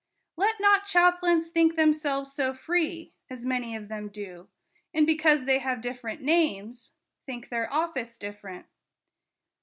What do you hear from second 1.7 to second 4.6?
them selves so free, as many of them do;